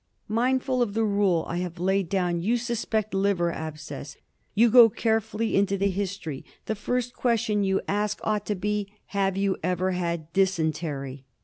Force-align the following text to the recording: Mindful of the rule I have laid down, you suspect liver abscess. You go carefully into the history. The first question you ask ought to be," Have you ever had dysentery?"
Mindful 0.33 0.81
of 0.81 0.95
the 0.95 1.03
rule 1.03 1.45
I 1.47 1.57
have 1.57 1.77
laid 1.77 2.09
down, 2.09 2.41
you 2.41 2.57
suspect 2.57 3.13
liver 3.13 3.51
abscess. 3.51 4.17
You 4.55 4.71
go 4.71 4.89
carefully 4.89 5.55
into 5.55 5.77
the 5.77 5.91
history. 5.91 6.43
The 6.65 6.73
first 6.73 7.13
question 7.13 7.63
you 7.63 7.81
ask 7.87 8.19
ought 8.23 8.47
to 8.47 8.55
be," 8.55 8.87
Have 9.17 9.37
you 9.37 9.57
ever 9.61 9.91
had 9.91 10.33
dysentery?" 10.33 11.23